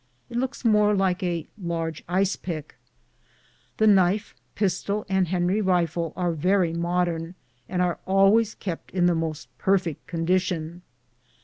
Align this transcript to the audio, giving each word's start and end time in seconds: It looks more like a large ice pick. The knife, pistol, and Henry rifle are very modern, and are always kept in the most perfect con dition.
It 0.31 0.37
looks 0.37 0.65
more 0.65 0.95
like 0.95 1.21
a 1.21 1.45
large 1.61 2.03
ice 2.09 2.35
pick. 2.35 2.75
The 3.77 3.85
knife, 3.85 4.33
pistol, 4.55 5.05
and 5.07 5.27
Henry 5.27 5.61
rifle 5.61 6.11
are 6.15 6.31
very 6.31 6.73
modern, 6.73 7.35
and 7.69 7.83
are 7.83 7.99
always 8.07 8.55
kept 8.55 8.89
in 8.89 9.05
the 9.05 9.13
most 9.13 9.55
perfect 9.59 10.07
con 10.07 10.25
dition. 10.25 10.81